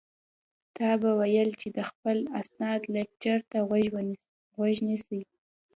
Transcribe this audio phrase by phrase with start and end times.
[0.75, 3.57] تا به ويل چې د خپل استاد لکچر ته
[4.57, 5.21] غوږ نیسي.